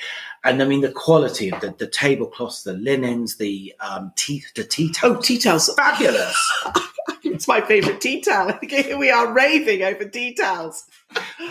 [0.44, 4.64] And I mean, the quality of the, the tablecloths, the linens, the um, tea, the
[4.64, 5.70] tea Oh, tea towels!
[5.76, 6.38] fabulous.
[7.24, 8.58] It's my favourite tea towel.
[8.70, 10.86] Here we are raving over tea towels.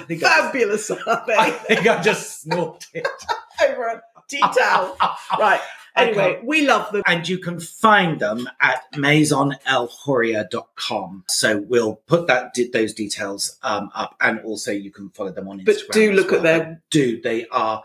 [0.06, 1.34] Think I, Fabulous, are they?
[1.34, 3.06] I think I just snorted.
[3.68, 4.96] over a tea towel.
[5.38, 5.60] Right.
[5.98, 6.40] Anyway, Okay.
[6.44, 7.02] we love them.
[7.06, 11.24] And you can find them at maisonelhoria.com.
[11.28, 15.60] So we'll put that those details um, up, and also you can follow them on
[15.60, 15.64] Instagram.
[15.66, 16.44] But do look at well.
[16.58, 17.82] their Do they are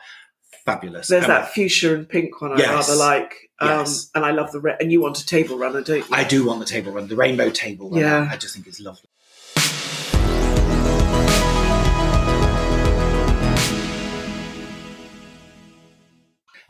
[0.66, 1.08] fabulous?
[1.08, 2.90] There's that fuchsia and pink one I Yes.
[2.90, 3.50] rather like.
[3.60, 4.10] Um, Yes.
[4.16, 4.78] And I love the red.
[4.82, 6.16] And you want a table runner, don't you?
[6.16, 8.00] I do want the table run, the rainbow table run.
[8.02, 8.28] Yeah.
[8.30, 9.10] I just think it's lovely.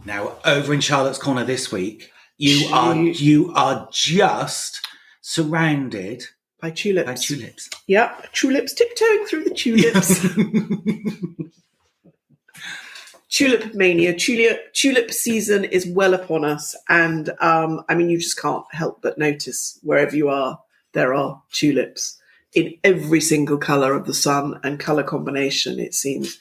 [0.06, 4.86] Now, over in Charlotte's Corner this week, you are you are just
[5.22, 6.26] surrounded
[6.62, 7.06] By tulips.
[7.06, 7.70] by tulips.
[7.88, 8.34] Yep.
[8.34, 10.20] Tulips tiptoeing through the tulips.
[13.30, 14.14] tulip mania.
[14.14, 16.76] Tulip, tulip season is well upon us.
[16.90, 20.60] And um, I mean, you just can't help but notice wherever you are,
[20.92, 22.20] there are tulips
[22.54, 26.40] in every single colour of the sun and colour combination, it seems.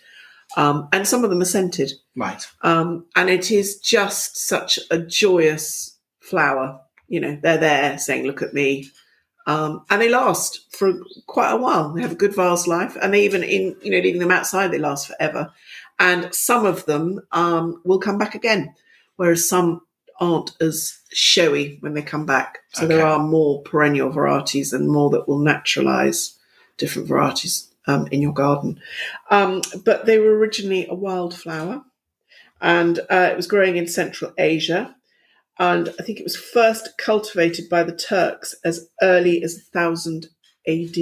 [0.56, 1.92] Um, and some of them are scented.
[2.16, 2.46] right.
[2.62, 6.80] Um, and it is just such a joyous flower.
[7.08, 8.90] You know, they're there saying, "Look at me,"
[9.46, 10.92] um, and they last for
[11.26, 11.92] quite a while.
[11.92, 14.70] They have a good vase life, and they even in you know leaving them outside,
[14.70, 15.50] they last forever.
[15.98, 18.74] And some of them um, will come back again,
[19.16, 19.82] whereas some
[20.20, 22.58] aren't as showy when they come back.
[22.74, 26.38] So there are more perennial varieties and more that will naturalize.
[26.78, 28.80] different varieties um, in your garden.
[29.30, 31.82] Um, but they were originally a wildflower,
[32.60, 34.94] and uh, it was growing in Central Asia.
[35.58, 40.26] And I think it was first cultivated by the Turks as early as 1000
[40.66, 40.94] AD.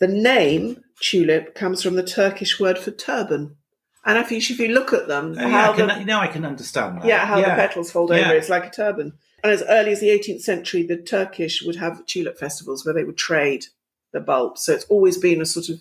[0.00, 3.56] The name tulip comes from the Turkish word for turban.
[4.04, 6.28] And I think if you look at them, Uh, yeah, I can, the, now I
[6.28, 7.06] can understand that.
[7.06, 8.26] yeah, how the petals fold Yeah.
[8.26, 9.14] over, it's like a turban.
[9.42, 13.04] And as early as the 18th century, the Turkish would have tulip festivals where they
[13.04, 13.66] would trade
[14.12, 14.62] the bulbs.
[14.62, 15.80] So it's always been a sort of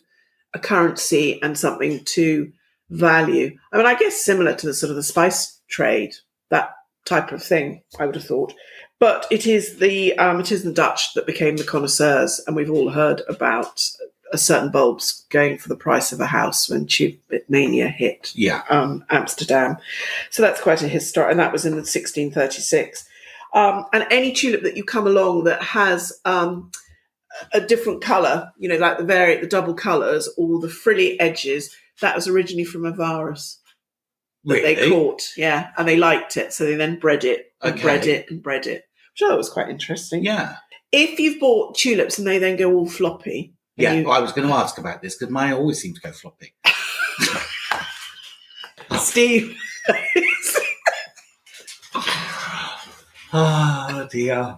[0.54, 2.52] a currency and something to
[2.90, 3.58] value.
[3.72, 6.14] I mean, I guess similar to the sort of the spice trade,
[6.50, 6.72] that
[7.06, 7.82] type of thing.
[8.00, 8.54] I would have thought,
[9.00, 12.72] but it is the um, it is the Dutch that became the connoisseurs, and we've
[12.72, 13.90] all heard about
[14.34, 18.62] a certain bulbs going for the price of a house when tulip mania hit Yeah.
[18.70, 19.78] um, Amsterdam.
[20.32, 23.06] So that's quite a history, and that was in 1636.
[23.54, 26.70] Um, and any tulip that you come along that has um,
[27.54, 31.74] a different colour, you know, like the vari the double colours or the frilly edges,
[32.02, 33.60] that was originally from a virus
[34.46, 35.22] that they caught.
[35.36, 37.82] Yeah, and they liked it, so they then bred it and Okay.
[37.84, 40.24] bred it and bred it, which I thought was quite interesting.
[40.24, 40.58] Yeah.
[40.92, 43.94] If you've bought tulips and they then go all floppy, Yeah.
[43.94, 46.12] you- Well, I was going to ask about this because mine always seem to go
[46.12, 46.54] floppy.
[48.98, 49.58] Steve.
[53.34, 54.58] Oh dear.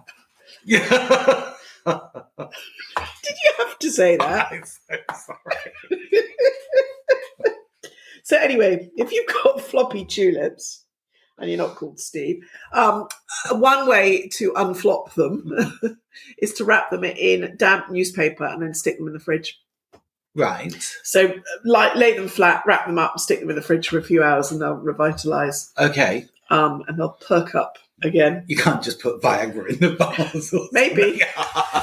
[0.64, 1.46] Yeah.
[1.86, 4.48] Did you have to say that?
[4.52, 5.72] I'm so sorry.
[8.22, 10.84] So anyway, if you've got floppy tulips
[11.38, 13.08] and you're not called Steve, um,
[13.50, 15.52] one way to unflop them
[16.38, 19.58] is to wrap them in damp newspaper and then stick them in the fridge.
[20.36, 20.72] Right.
[21.02, 24.02] So, like, lay them flat, wrap them up, stick them in the fridge for a
[24.04, 26.26] few hours, and they'll revitalize Okay.
[26.50, 28.44] um, and they'll perk up again.
[28.46, 30.52] You can't just put Viagra in the bars.
[30.52, 31.22] or Maybe.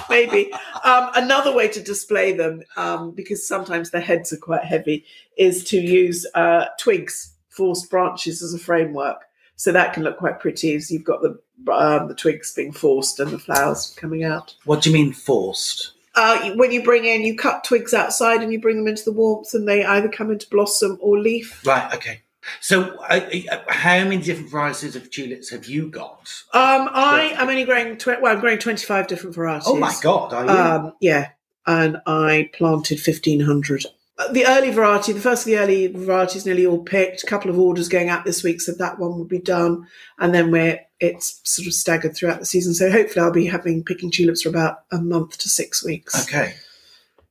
[0.10, 0.52] Maybe
[0.84, 5.06] um, another way to display them, um, because sometimes the heads are quite heavy,
[5.38, 9.24] is to use uh, twigs, forced branches as a framework.
[9.56, 11.40] So that can look quite pretty as you've got the
[11.72, 14.56] um, the twigs being forced and the flowers coming out.
[14.66, 15.94] What do you mean forced?
[16.14, 19.12] Uh, when you bring in, you cut twigs outside and you bring them into the
[19.12, 21.66] warmth, and they either come into blossom or leaf.
[21.66, 21.94] Right.
[21.94, 22.22] Okay.
[22.62, 26.32] So, uh, uh, how many different varieties of tulips have you got?
[26.54, 27.98] Um, I am only growing.
[27.98, 29.68] Tw- well, I'm growing 25 different varieties.
[29.68, 30.34] Oh my God!
[30.34, 30.52] Are you?
[30.52, 31.30] Um, yeah,
[31.66, 33.86] and I planted fifteen hundred.
[34.32, 37.24] The early variety, the first of the early varieties, nearly all picked.
[37.24, 39.88] A couple of orders going out this week, so that one will be done,
[40.20, 42.74] and then we're it's sort of staggered throughout the season.
[42.74, 46.20] So hopefully, I'll be having picking tulips for about a month to six weeks.
[46.28, 46.56] okay.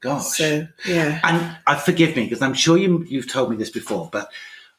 [0.01, 0.27] Gosh.
[0.37, 4.09] So yeah, And uh, forgive me because I'm sure you, you've told me this before,
[4.13, 4.31] but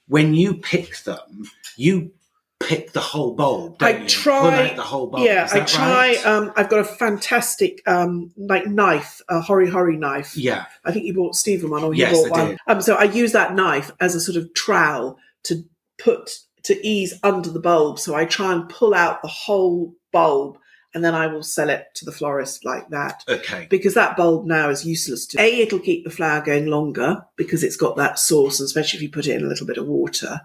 [0.07, 2.11] when you pick them, you
[2.59, 3.77] pick the whole bulb.
[3.77, 4.07] Don't I you?
[4.09, 5.25] try- the whole bulb.
[5.25, 5.47] yeah.
[5.51, 5.91] I try.
[6.15, 6.25] right?
[6.25, 10.35] Um, I've got a fantastic um, like knife, a hori hori knife.
[10.35, 10.65] yeah.
[10.83, 12.49] I think you bought Stephen one, or you Yes, bought I one.
[12.51, 12.57] did.
[12.67, 15.63] Um, so I use that knife as a sort of trowel to
[15.99, 17.99] put to ease under the bulb.
[17.99, 20.57] So I try and pull out the whole bulb,
[20.93, 23.23] and then I will sell it to the florist like that.
[23.27, 23.67] Okay.
[23.69, 27.63] Because that bulb now is useless to A, it'll keep the flower going longer because
[27.63, 29.87] it's got that source, and especially if you put it in a little bit of
[29.87, 30.41] water.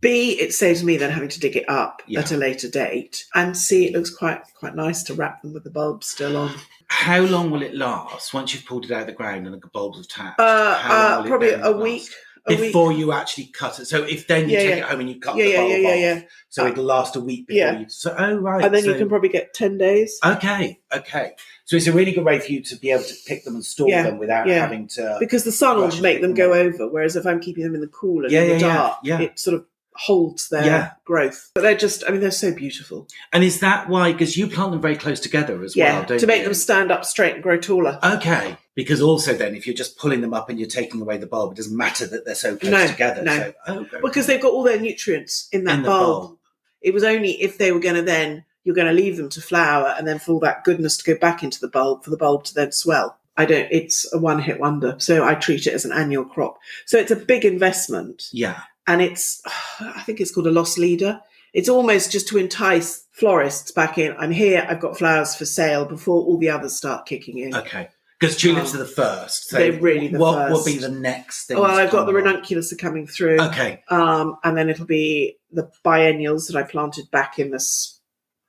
[0.00, 2.20] B, it saves me then having to dig it up Yeah.
[2.20, 3.24] at a later date.
[3.34, 6.54] And C, it looks quite quite nice to wrap them with the bulb still on.
[6.88, 9.66] How long will it last once you've pulled it out of the ground and the
[9.72, 10.38] bulb's attached?
[10.38, 11.82] Uh, uh, probably a last?
[11.82, 12.08] week.
[12.48, 12.60] A week.
[12.60, 13.86] Before you actually cut it.
[13.86, 14.76] So if then you Yeah, take yeah.
[14.76, 16.22] it home and you cut Yeah, the yeah, yeah, yeah, off, yeah.
[16.48, 17.78] so Uh, it'll last a week before yeah.
[17.80, 17.88] you.
[17.88, 18.64] So oh right.
[18.64, 20.18] And then you can probably get 10 days.
[20.24, 21.32] Okay, okay.
[21.64, 23.64] So it's a really good way for you to be able to pick them and
[23.64, 25.16] store them without having to.
[25.18, 26.88] because the sun will make it them go over.
[26.88, 29.20] Whereas if I'm keeping them in the cool and Yeah, in the dark, yeah.
[29.20, 29.64] it sort of
[29.98, 30.90] holds their Yeah.
[31.04, 31.50] growth.
[31.54, 33.08] But they're just, I mean, they're so beautiful.
[33.32, 34.12] And is that why?
[34.12, 36.44] Because you plant them very close together as Yeah, well, don't to make you?
[36.44, 37.98] them stand up straight and grow taller.
[38.04, 38.56] Okay.
[38.76, 41.52] Because also then, if you're just pulling them up and you're taking away the bulb,
[41.52, 43.22] it doesn't matter that they're so close No, together.
[43.24, 43.36] no.
[43.36, 46.22] So, oh, because they've got all their nutrients in that In bulb.
[46.28, 46.38] bulb.
[46.82, 49.40] It was only if they were going to then, you're going to leave them to
[49.40, 52.16] flower and then for all that goodness to go back into the bulb, for the
[52.16, 53.16] bulb to then swell.
[53.38, 54.94] I don't, it's a one hit wonder.
[54.98, 56.58] So I treat it as an annual crop.
[56.84, 58.28] So it's a big investment.
[58.32, 58.60] Yeah.
[58.86, 59.40] and it's
[59.80, 61.20] I think it's called a lost leader.
[61.54, 64.14] It's almost just to entice florists back in.
[64.18, 64.66] I'm here.
[64.68, 67.54] I've got flowers for sale before all the others start kicking in.
[67.54, 67.88] Okay.
[68.18, 69.48] Because tulips Um, are the first.
[69.50, 71.58] So they're really the what will be the next thing?
[71.58, 73.82] Oh, well, I've got the ranunculus are coming through, Okay.
[73.90, 78.00] um, and then it'll be the biennials that I planted back in this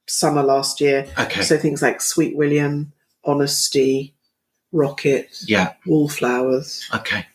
[0.07, 1.05] summer last year.
[1.19, 1.41] Okay.
[1.41, 2.93] So things like Sweet William,
[3.25, 4.13] Honesty,
[4.71, 5.73] Rocket, yeah.
[5.85, 6.87] Wallflowers.
[6.93, 7.25] Okay.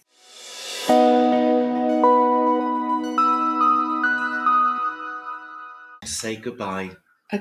[6.05, 6.91] Say goodbye.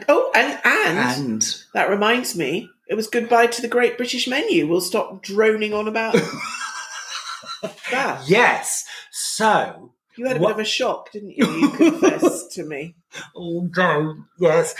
[0.07, 4.67] Oh, and and And that reminds me, it was goodbye to the Great British Menu.
[4.67, 6.13] We'll stop droning on about
[7.91, 8.21] that.
[8.27, 8.83] Yes.
[9.11, 11.45] So, You had a What- bit of a shock, didn't you?
[11.47, 12.95] You confessed to me.
[13.35, 14.75] oh no, yes.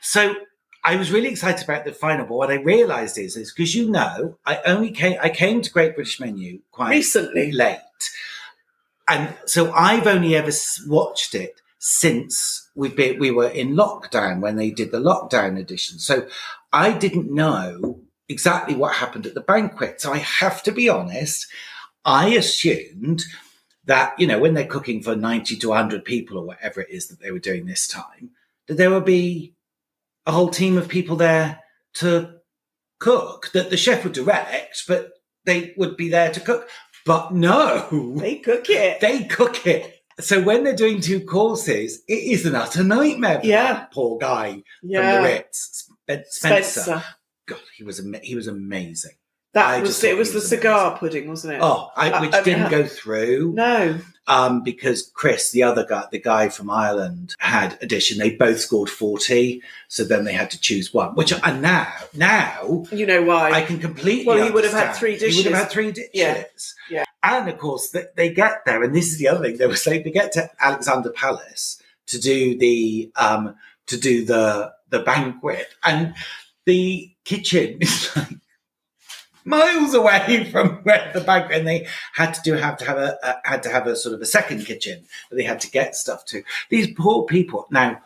[0.00, 0.34] So
[0.84, 3.90] I was really excited about the final, but what I realised is, is because you
[3.90, 7.50] know, I only came, I came to Great British Menu quite Recently.
[7.52, 7.78] late,
[9.08, 10.50] and so I've only ever
[10.86, 15.98] watched it since we've been, we were in lockdown when they did the lockdown edition.
[15.98, 16.26] So
[16.72, 20.00] I didn't know exactly what happened at the banquet.
[20.00, 21.46] So I have to be honest,
[22.02, 23.24] I assumed
[23.84, 27.08] that, you know, when they're cooking for 90 to 100 people or whatever it is
[27.08, 28.30] that they were doing this time,
[28.66, 29.52] that there would be
[30.24, 31.60] a whole team of people there
[31.96, 32.36] to
[32.98, 35.12] cook, that the chef would direct, but
[35.44, 36.66] they would be there to cook.
[37.04, 39.00] But no, They cook it.
[39.02, 40.00] they cook it.
[40.20, 43.40] So when they're doing two courses, it is an utter nightmare.
[43.40, 43.72] For Yeah.
[43.72, 45.22] that poor guy from the yeah.
[45.22, 46.24] Ritz, Spencer.
[46.30, 47.04] Spencer.
[47.46, 49.12] God, he was he was amazing.
[49.54, 50.16] That I was it.
[50.16, 51.60] Was he the was cigar pudding, wasn't it?
[51.62, 53.98] Oh, I, I- which I didn't go through no.
[54.26, 58.16] Um, because Chris, the other guy, the guy from Ireland, had addition.
[58.16, 61.14] They both scored forty, so then they had to choose one.
[61.14, 63.50] Which and now, now You know why?
[63.50, 64.26] I can completely.
[64.26, 66.10] Well, he would have had three He would have had three dishes.
[66.14, 66.44] Yeah.
[66.88, 67.04] Yeah.
[67.22, 69.56] And of course, th- they get there, and this is the other thing.
[69.56, 73.56] They were saying they get to Alexandra Palace to do the um,
[73.86, 76.14] to do the the banquet, and
[76.64, 78.28] the kitchen is like
[79.44, 83.18] miles away from where the banquet, and they had to do have to have a,
[83.22, 85.94] a had to have a sort of a second kitchen that they had to get
[85.96, 86.42] stuff to.
[86.70, 88.00] These poor people now.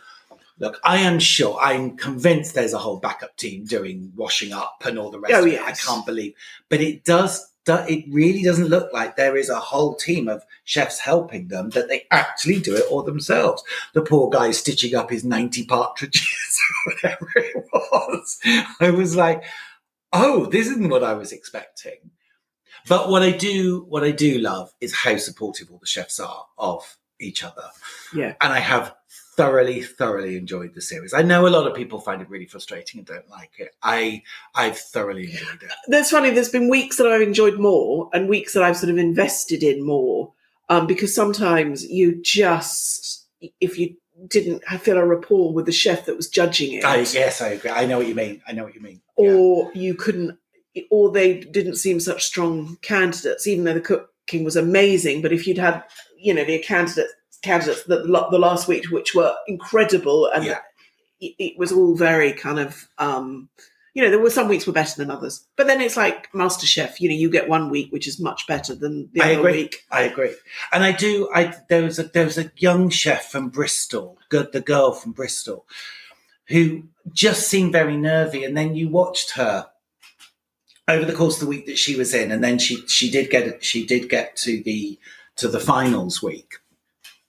[0.60, 4.98] Look, I am sure, I'm convinced there's a whole backup team doing washing up and
[4.98, 5.52] all the rest Oh, of it.
[5.52, 5.86] yes.
[5.88, 6.34] I can't believe,
[6.68, 10.98] but it does, it really doesn't look like there is a whole team of chefs
[10.98, 13.62] helping them that they actually do it all themselves.
[13.94, 16.26] The poor guy stitching up his 90 partridges
[16.86, 18.40] or whatever it was.
[18.80, 19.44] I was like,
[20.12, 22.10] oh, this isn't what I was expecting.
[22.88, 26.46] But what I do, what I do love is how supportive all the chefs are
[26.56, 27.64] of each other.
[28.14, 28.34] Yeah.
[28.40, 28.94] And I have
[29.36, 31.12] thoroughly, thoroughly enjoyed the series.
[31.12, 33.74] I know a lot of people find it really frustrating and don't like it.
[33.82, 34.22] I,
[34.54, 35.70] I've thoroughly enjoyed it.
[35.88, 36.30] That's funny.
[36.30, 39.84] There's been weeks that I've enjoyed more, and weeks that I've sort of invested in
[39.84, 40.32] more.
[40.68, 43.26] Um, because sometimes you just,
[43.60, 47.40] if you didn't feel a rapport with the chef that was judging it, I, yes,
[47.40, 47.70] I agree.
[47.70, 48.42] I know what you mean.
[48.46, 49.00] I know what you mean.
[49.16, 50.38] or you couldn't,
[50.90, 55.22] or they didn't seem such strong candidates, even though the cooking was amazing.
[55.22, 55.84] But if you'd had,
[56.18, 60.58] you know, the candidates candidates the, the last week, which were incredible, and Yeah.
[61.20, 63.48] it, it was all very kind of, um,
[63.98, 65.44] you know, there were some weeks were better than others.
[65.56, 67.00] But then it's like MasterChef.
[67.00, 69.52] You know, you get one week which is much better than the I other agree.
[69.62, 69.86] week.
[69.90, 70.36] I agree,
[70.70, 71.28] and I do.
[71.34, 75.10] I there was a there was a young chef from Bristol, good the girl from
[75.10, 75.66] Bristol,
[76.46, 79.66] who just seemed very nervy, and then you watched her
[80.86, 83.30] over the course of the week that she was in, and then she she did
[83.30, 84.96] get she did get to the
[85.38, 86.58] to the finals week.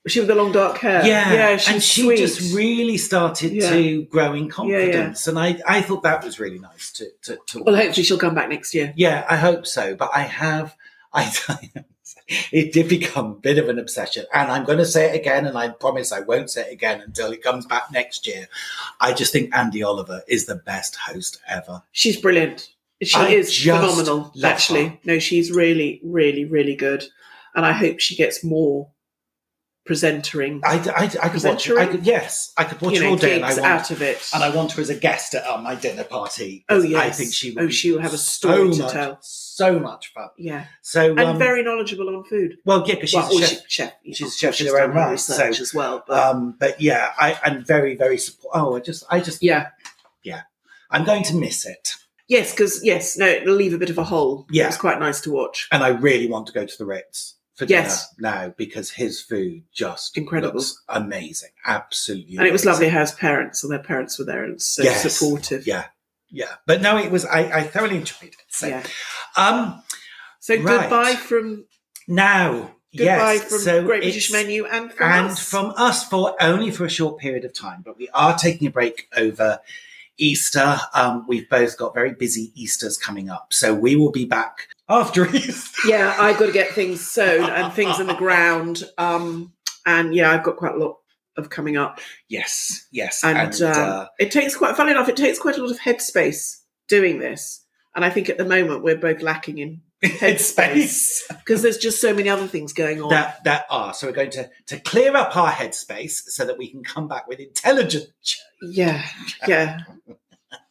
[0.07, 1.05] She with the long dark hair.
[1.05, 2.17] Yeah, yeah, she's and she sweet.
[2.17, 3.69] just really started Yeah.
[3.71, 4.49] to grow in yeah.
[4.51, 8.17] confidence, and I I thought that was really nice to to, to well, hopefully she'll
[8.17, 8.93] come back next year.
[8.95, 9.95] yeah, I hope so.
[9.95, 10.75] But I have,
[11.13, 11.29] I
[12.51, 15.45] it did become a bit of an obsession, and I'm going to say it again,
[15.45, 18.47] and I promise I won't say it again until it comes back next year.
[19.01, 21.83] I just think Andi Oliver is the best host ever.
[21.91, 22.69] She's brilliant.
[23.01, 24.87] She I is phenomenal, actually.
[24.87, 24.97] her.
[25.05, 27.03] No, she's really, really, really good.
[27.55, 28.89] And I hope she gets more
[29.89, 31.67] presentering, I, I, I could watch.
[31.71, 34.03] I could, yes, I could watch you know, all day, and I want, out of
[34.03, 34.29] it.
[34.35, 36.63] and I want her as a guest at uh, my dinner party.
[36.69, 37.49] Oh, 'cause I think she.
[37.51, 39.17] Would Oh, she will have a story so to much, tell.
[39.21, 40.29] So much fun.
[40.37, 40.65] yeah.
[40.83, 42.57] So And um, very knowledgeable on food.
[42.65, 43.61] well, yeah, because she's well, a chef.
[43.67, 43.93] chef.
[44.13, 46.03] she's a chef in her own right, research so, as well.
[46.07, 48.53] But Um, but yeah, I, I'm very, very support.
[48.55, 49.69] Oh, I just, I just, yeah.
[50.23, 50.41] Yeah.
[50.91, 51.95] I'm going to miss it.
[52.27, 54.45] Yes, because, yes, no, it'll leave a bit of a hole.
[54.51, 54.65] Yeah.
[54.65, 55.67] It was quite nice to watch.
[55.71, 58.07] and I really want to go to the Ritz for Yes.
[58.15, 60.55] dinner now because his food just Incredible.
[60.59, 62.37] looks amazing, absolutely.
[62.37, 62.71] And it was amazing.
[62.71, 65.13] lovely how his parents, and their parents were there and so Yes.
[65.13, 65.67] supportive.
[65.67, 65.85] Yeah,
[66.31, 67.25] yeah, but no, it was.
[67.25, 68.35] I, I thoroughly enjoyed it.
[68.49, 68.83] So, Yeah.
[69.35, 69.83] um,
[70.39, 70.89] So Right.
[70.89, 71.65] goodbye from
[72.07, 75.39] now, goodbye yes, from so Great British Menu and from and us.
[75.43, 78.71] from us for only for a short period of time, but we are taking a
[78.71, 79.59] break over
[80.17, 80.79] Easter.
[80.93, 85.27] Um, we've both got very busy Easters coming up, so we will be back after
[85.35, 85.87] Easter.
[85.87, 88.83] yeah, I've got to get things sown and things in the ground.
[88.97, 89.53] Um,
[89.85, 90.97] and yeah, I've got quite a lot
[91.37, 91.99] of coming up.
[92.27, 95.61] Yes, yes, And, and, um, uh, It takes quite, funny enough, it takes quite a
[95.63, 97.63] lot of headspace doing this.
[97.95, 102.13] And I think at the moment we're both lacking in headspace because there's just so
[102.13, 103.09] many other things going on.
[103.09, 103.93] that that are.
[103.93, 107.27] So we're going to to clear up our headspace so that we can come back
[107.27, 108.05] with intelligent.
[108.23, 109.03] ch- yeah,
[109.47, 109.79] yeah,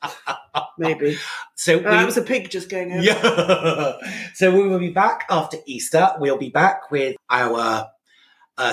[0.78, 1.16] maybe.
[1.54, 3.02] So Oh, that was a pig just going over.
[3.02, 3.92] yeah.
[4.34, 6.12] So we will be back after Easter.
[6.18, 7.88] We'll be back with our
[8.56, 8.72] uh,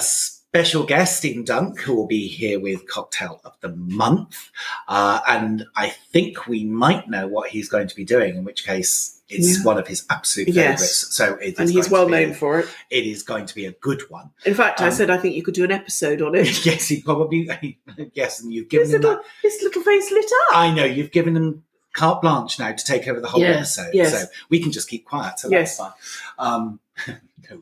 [0.55, 4.51] special guest, Stephen Dunk, who will be here with Cocktail of the Month.
[4.87, 8.65] Uh, and I think we might know what he's going to be doing, in which
[8.65, 9.63] case it's Yeah.
[9.65, 10.79] one of his absolute Yes.
[10.79, 11.13] favourites.
[11.13, 12.69] So it is And he's well known for it.
[12.89, 14.29] It is going to be a good one.
[14.45, 16.45] In fact, I Um, said I think you could do an episode on it.
[16.65, 17.49] yes, he probably,
[18.13, 19.25] yes, and you've given his him little, that.
[19.43, 20.57] his little face lit up.
[20.57, 23.93] I know, you've given him carte blanche now to take over the whole Yes, episode.
[23.93, 24.21] yes.
[24.21, 25.37] So we can just keep quiet.
[25.39, 25.75] So Yes.
[25.77, 25.93] that's fine.
[26.39, 26.79] Um,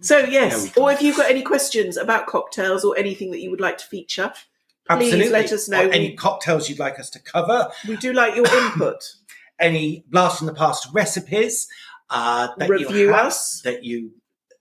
[0.01, 3.59] So yes, or if you've got any questions about cocktails or anything that you would
[3.59, 4.31] like to feature,
[4.89, 5.29] please Absolutely.
[5.29, 5.87] let us know.
[5.87, 9.03] Or any cocktails you'd like us to cover, we do like your input.
[9.59, 11.67] any blast from the past recipes
[12.09, 13.61] uh, that Review you have, us.
[13.61, 14.11] that you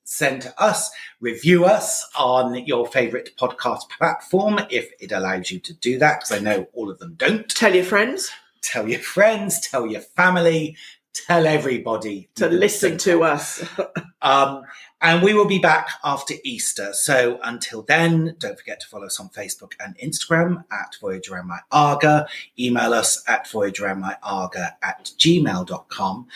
[0.04, 5.72] send to us, review us on your favourite podcast platform if it allows you to
[5.74, 7.48] do that, because I know all of them don't.
[7.48, 8.30] Tell your friends
[8.62, 10.76] Tell your friends, tell your family,
[11.14, 13.64] tell everybody to listen to us.
[14.24, 14.62] Um,
[15.00, 16.92] and we will be back after Easter.
[16.92, 21.48] So until then, don't forget to follow us on Facebook and Instagram at Voyage Around
[21.48, 22.28] My Aga.
[22.56, 26.28] Email us at voyagearoundmyaga at gmail.com.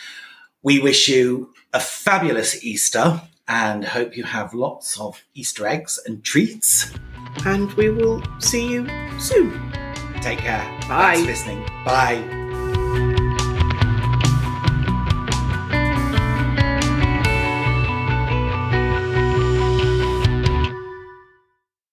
[0.63, 6.21] We wish you a fabulous Easter and hope you have lots of Easter eggs and
[6.25, 6.91] treats.
[7.45, 8.85] and we will see you
[9.17, 9.71] soon.
[10.21, 10.65] Take care.
[10.89, 11.15] Bye.
[11.15, 11.65] Thanks for listening.
[11.85, 12.46] Bye.